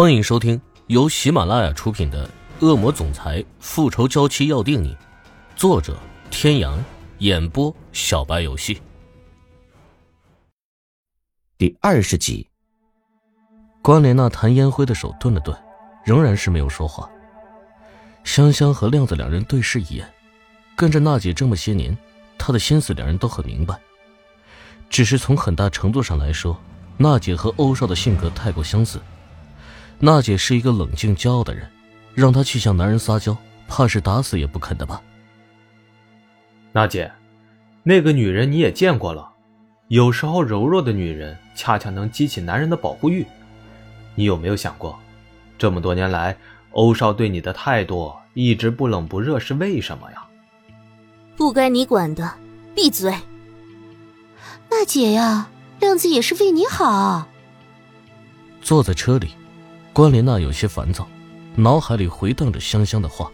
[0.00, 2.24] 欢迎收听由喜马拉雅出品的
[2.64, 4.94] 《恶魔总裁复仇娇妻要定你》，
[5.56, 5.98] 作者：
[6.30, 6.78] 天阳，
[7.18, 8.80] 演播：小白游戏。
[11.58, 12.48] 第二十集，
[13.82, 15.52] 关莲娜弹烟灰的手顿了顿，
[16.04, 17.10] 仍然是没有说话。
[18.22, 20.08] 香香和亮子两人对视一眼，
[20.76, 21.98] 跟着娜姐这么些年，
[22.38, 23.76] 她的心思两人都很明白。
[24.88, 26.56] 只是从很大程度上来说，
[26.96, 29.00] 娜姐和欧少的性格太过相似。
[30.00, 31.68] 娜姐是一个冷静骄傲的人，
[32.14, 35.02] 让她去向男人撒娇，怕是打死也不肯的吧？
[36.70, 37.10] 娜姐，
[37.82, 39.28] 那个女人你也见过了，
[39.88, 43.26] 有时候柔弱的女人恰恰能激起男人的保护欲。
[44.14, 44.96] 你有没有想过，
[45.58, 46.36] 这么多年来，
[46.70, 50.24] 欧少对你的态度一直不冷不热是为什么呀？
[51.36, 52.34] 不该你管的，
[52.72, 53.12] 闭嘴！
[54.70, 55.48] 娜姐呀，
[55.80, 57.26] 亮子也是为你好。
[58.60, 59.30] 坐在车里。
[59.98, 61.08] 关莲娜有些烦躁，
[61.56, 63.28] 脑海里回荡着香香的话。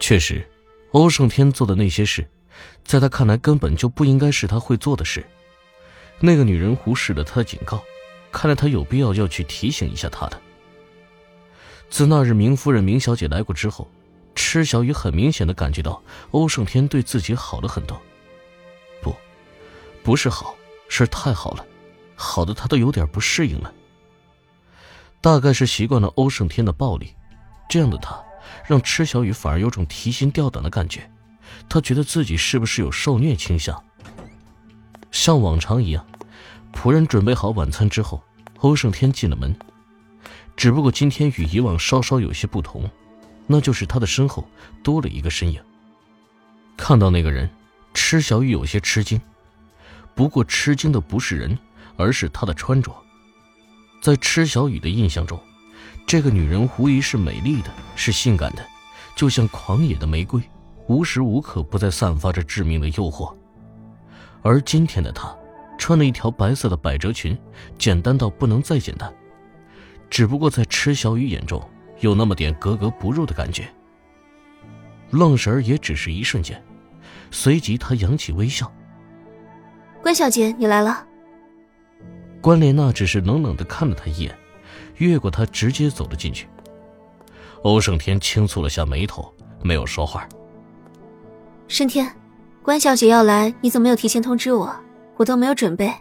[0.00, 0.44] 确实，
[0.90, 2.28] 欧胜天做的那些事，
[2.84, 5.24] 在他看来根本就不应该是他会做的事。
[6.18, 7.80] 那个女人忽视了他的警告，
[8.32, 10.42] 看来他有必要要去提醒一下他的。
[11.88, 13.88] 自那日明夫人、明小姐来过之后，
[14.34, 18.02] 池小雨很明显的感觉到欧胜天对自己好了很多。
[19.00, 19.14] 不，
[20.02, 20.56] 不是好，
[20.88, 21.64] 是太好了，
[22.16, 23.72] 好的他都有点不适应了。
[25.20, 27.14] 大概是习惯了欧胜天的暴力，
[27.68, 28.18] 这样的他，
[28.66, 31.10] 让池小雨反而有种提心吊胆的感觉。
[31.68, 33.82] 他觉得自己是不是有受虐倾向？
[35.10, 36.06] 像往常一样，
[36.72, 38.22] 仆人准备好晚餐之后，
[38.60, 39.54] 欧胜天进了门。
[40.56, 42.88] 只不过今天与以往稍稍有些不同，
[43.46, 44.48] 那就是他的身后
[44.82, 45.60] 多了一个身影。
[46.76, 47.50] 看到那个人，
[47.92, 49.20] 池小雨有些吃惊，
[50.14, 51.58] 不过吃惊的不是人，
[51.96, 52.94] 而是他的穿着。
[54.00, 55.38] 在池小雨的印象中，
[56.06, 58.66] 这个女人无疑是美丽的，是性感的，
[59.14, 60.42] 就像狂野的玫瑰，
[60.86, 63.34] 无时无刻不在散发着致命的诱惑。
[64.42, 65.36] 而今天的她，
[65.78, 67.38] 穿了一条白色的百褶裙，
[67.76, 69.12] 简单到不能再简单。
[70.08, 71.62] 只不过在池小雨眼中，
[72.00, 73.68] 有那么点格格不入的感觉。
[75.10, 76.62] 愣神儿也只是一瞬间，
[77.30, 78.72] 随即她扬起微笑
[80.00, 81.06] ：“关小姐，你来了。”
[82.40, 84.38] 关莲娜只是冷冷的看了他一眼，
[84.96, 86.48] 越过他直接走了进去。
[87.62, 90.26] 欧胜天轻蹙了下眉头，没有说话。
[91.68, 92.10] 胜天，
[92.62, 94.74] 关小姐要来，你怎么没有提前通知我？
[95.16, 95.92] 我都没有准备。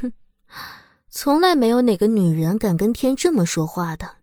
[0.00, 0.12] 哼，
[1.08, 4.16] 从来没有哪个女人敢跟天这么说话的，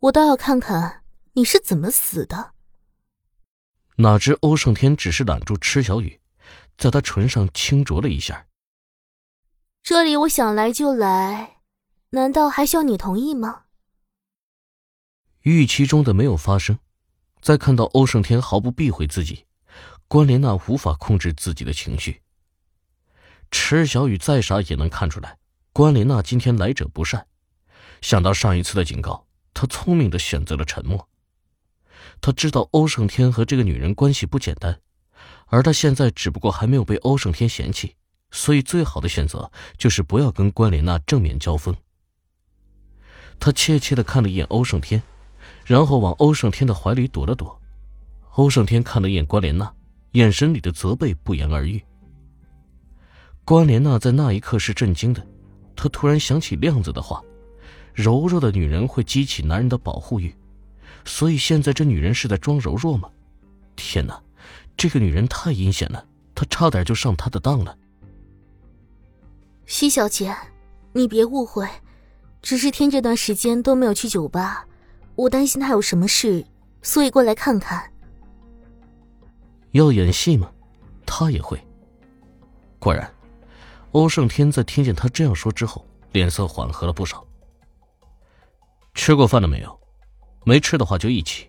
[0.00, 1.02] 我倒要看看
[1.32, 2.50] 你是怎么死的。
[3.96, 6.20] 哪知欧胜天只是揽住池小雨，
[6.76, 8.44] 在她唇上轻啄了一下。
[9.84, 11.56] 这里我想来就来，
[12.10, 13.64] 难道还需要你同意吗？
[15.40, 16.78] 预期中的没有发生，
[17.40, 19.44] 在看到欧胜天毫不避讳自己，
[20.06, 22.22] 关莲娜无法控制自己的情绪。
[23.50, 25.36] 池小雨再傻也能看出来，
[25.72, 27.26] 关莲娜今天来者不善。
[28.00, 31.08] 想到上一次的警告，她聪明的选择了沉默。
[32.20, 34.80] 他知道欧胜天和这个女人关系不简单，
[35.46, 37.96] 而他现在只不过还没有被欧胜天嫌弃。
[38.32, 41.76] 所以，最好的选择就是不要跟关莲娜正面交锋。
[43.38, 45.02] 他怯怯的看了一眼欧胜天，
[45.66, 47.60] 然后往欧胜天的怀里躲了躲。
[48.32, 49.70] 欧胜天看了一眼关莲娜，
[50.12, 51.84] 眼神里的责备不言而喻。
[53.44, 55.26] 关莲娜在那一刻是震惊的，
[55.76, 57.22] 她突然想起亮子的话：
[57.92, 60.34] 柔弱的女人会激起男人的保护欲，
[61.04, 63.10] 所以现在这女人是在装柔弱吗？
[63.76, 64.18] 天哪，
[64.76, 67.76] 这个女人太阴险了，她差点就上他的当了。
[69.66, 70.34] 西小姐，
[70.92, 71.68] 你别误会，
[72.42, 74.66] 只是天这段时间都没有去酒吧，
[75.14, 76.44] 我担心他有什么事，
[76.82, 77.90] 所以过来看看。
[79.70, 80.50] 要演戏吗？
[81.06, 81.58] 他也会。
[82.78, 83.10] 果然，
[83.92, 87.24] 欧胜天在听见他这样说之后，脸色缓和了不少。
[88.94, 89.80] 吃过饭了没有？
[90.44, 91.48] 没吃的话就一起。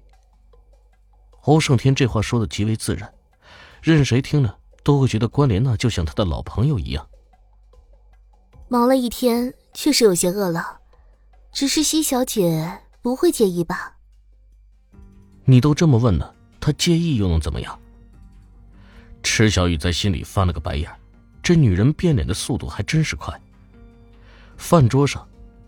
[1.41, 3.13] 欧胜天这话说的极为自然，
[3.81, 7.05] 任谁听了都会觉得关莲娜就像他的老朋友一样。
[8.73, 10.79] 忙了一天，确实有些饿了，
[11.51, 13.97] 只是西小姐不会介意吧？
[15.45, 17.79] 你都这么问了，她介意又能怎么样？
[19.21, 20.89] 池小雨在心里翻了个白眼，
[21.43, 23.39] 这女人变脸的速度还真是快。
[24.57, 25.23] 饭桌上，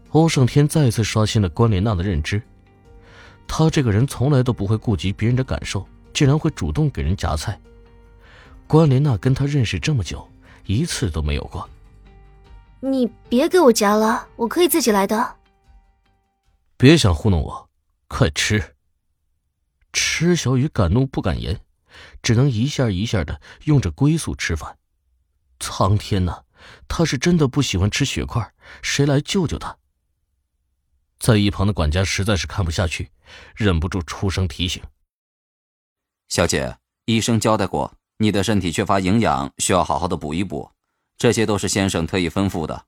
[0.09, 2.41] 欧胜天再次刷新了关莲娜的认知，
[3.47, 7.61] 他这个人从来都不会顾及别人的感受，竟然会主动给人夹菜。
[8.65, 10.27] 关莲娜跟他认识这么久，
[10.65, 11.69] 一次都没有过。
[12.87, 15.37] 你别给我夹了，我可以自己来的。
[16.77, 17.69] 别想糊弄我，
[18.07, 18.75] 快吃！
[19.91, 21.59] 吃小雨敢怒不敢言，
[22.21, 24.77] 只能一下一下的用着龟速吃饭。
[25.59, 26.43] 苍天呐，
[26.87, 28.53] 他是真的不喜欢吃血块，
[28.83, 29.75] 谁来救救他？
[31.17, 33.09] 在一旁的管家实在是看不下去，
[33.55, 34.83] 忍不住出声提醒
[36.29, 40.69] ：“小姐，医生交代过，你的身体缺乏营养，需要好好的补一补。
[41.17, 42.85] 这些都是先生特意吩咐的。”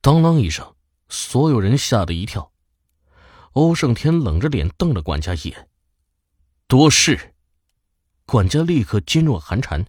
[0.00, 0.74] 当啷一声，
[1.08, 2.52] 所有人吓得一跳。
[3.52, 5.68] 欧胜天冷着脸瞪了管家一眼，
[6.66, 7.34] 多事。
[8.24, 9.84] 管家立刻噤若寒蝉，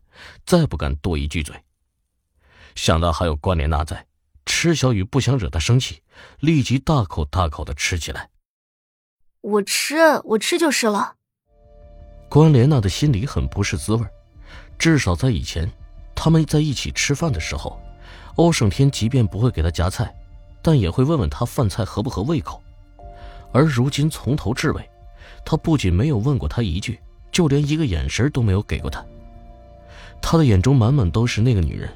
[0.45, 1.63] 再不敢多一句嘴。
[2.75, 4.05] 想到还有关莲娜在，
[4.45, 6.01] 池小雨不想惹她生气，
[6.39, 8.29] 立即大口大口的吃起来。
[9.39, 9.95] 我吃，
[10.25, 11.15] 我吃就是了。
[12.29, 14.05] 关莲娜的心里很不是滋味，
[14.77, 15.71] 至少在以前，
[16.23, 17.77] 他们在一起吃饭的时候，
[18.35, 20.15] 欧胜天即便不会给她夹菜，
[20.61, 22.63] 但也会问问她饭菜合不合胃口。
[23.51, 24.89] 而如今从头至尾，
[25.43, 26.97] 他不仅没有问过他一句，
[27.29, 29.05] 就连一个眼神都没有给过他。
[30.21, 31.91] 他的眼中满满都是那个女人。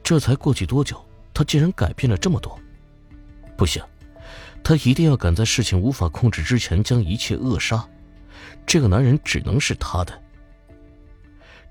[0.00, 1.04] 这才过去多久，
[1.34, 2.56] 他竟然改变了这么多？
[3.56, 3.82] 不行，
[4.62, 7.84] 他一定要赶在事情无法控制之前将一切扼杀。
[8.64, 10.22] 这个男人只能是他的。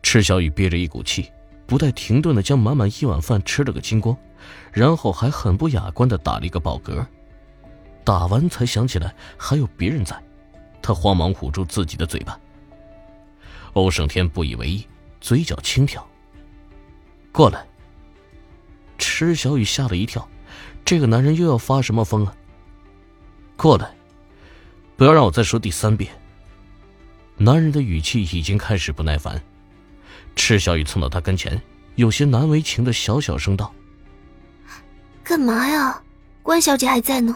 [0.04, 1.32] 赤小雨憋着一股气，
[1.66, 4.16] 不带停顿的将满满一碗饭吃了个精光，
[4.72, 7.06] 然后还很不雅观的打了一个饱嗝。
[8.04, 10.22] 打完才想起来还有别人在，
[10.82, 12.40] 他慌忙捂住自己的嘴巴。
[13.74, 14.88] 欧胜天不以为意，
[15.20, 16.08] 嘴角轻挑。
[17.32, 17.66] 过来。
[18.98, 20.26] 池小雨吓了一跳，
[20.86, 22.34] 这个男人又要发什么疯啊？
[23.58, 23.94] 过来，
[24.96, 26.10] 不要让我再说第三遍。
[27.36, 29.42] 男人的语气已经开始不耐烦。
[30.36, 31.62] 池小雨蹭到他跟前，
[31.96, 33.74] 有些难为情的小小声道
[35.24, 36.02] ：“干嘛呀？
[36.44, 37.36] 关小姐还在呢。”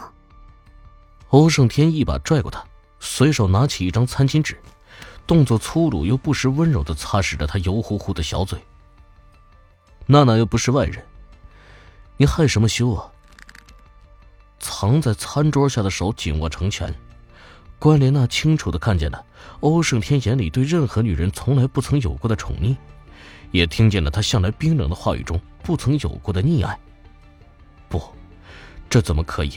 [1.30, 2.64] 欧胜天一把拽过他，
[3.00, 4.60] 随手拿起一张餐巾纸，
[5.26, 8.60] 动作粗鲁又不失温柔的擦拭着他油乎乎的小嘴。
[10.06, 11.06] 娜娜又不是外人，
[12.18, 13.10] 你害什么羞啊？
[14.60, 16.94] 藏在餐桌下的手紧握成拳，
[17.80, 19.26] 关莲娜清楚的看见了
[19.62, 22.76] 欧胜天眼里对任何女人从来不曾有过的宠溺，
[23.52, 26.78] 也听见了他向来冰冷的话语中不曾有过的溺爱。
[27.88, 28.02] 不，
[28.90, 29.54] 这怎么可以？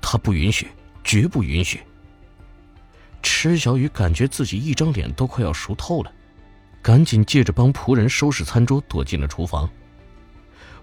[0.00, 0.68] 他不允许。
[1.04, 1.80] 绝不允许。
[3.22, 6.12] 池小雨感觉自己一张脸都快要熟透了，
[6.80, 9.68] 赶紧借着帮仆人收拾餐桌，躲进了厨房。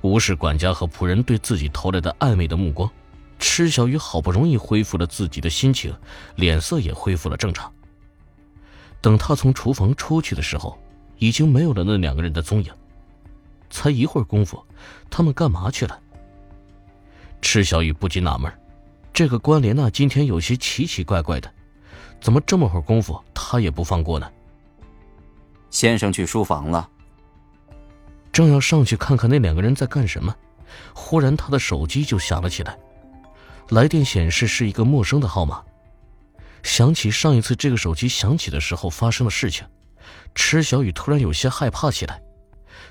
[0.01, 2.91] 无视管家和仆人对自己投来的暧昧的目光，
[3.39, 5.95] 池小雨好不容易恢复了自己的心情，
[6.35, 7.71] 脸色也恢复了正常。
[9.01, 10.77] 等他从厨房出去的时候，
[11.17, 12.71] 已经没有了那两个人的踪影。
[13.69, 14.63] 才一会儿功夫，
[15.09, 15.97] 他们干嘛去了？
[17.41, 18.51] 池小雨不禁纳闷。
[19.13, 21.51] 这个关莲娜今天有些奇奇怪怪的，
[22.19, 24.29] 怎么这么会儿功夫她也不放过呢？
[25.69, 26.89] 先生去书房了，
[28.31, 30.35] 正要上去看看那两个人在干什么，
[30.93, 32.77] 忽然他的手机就响了起来，
[33.69, 35.63] 来电显示是一个陌生的号码。
[36.63, 39.65] 想起上一次这个手机响起的时候发生的事情，
[40.35, 42.21] 池小雨突然有些害怕起来，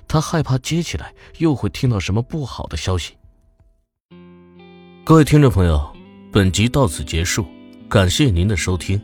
[0.07, 3.15] 她害怕接起来又会听到什么不好的消息。
[5.05, 5.95] 各位听众朋友。
[6.31, 7.47] 本集到此结束，
[7.88, 9.00] 感谢您的收听。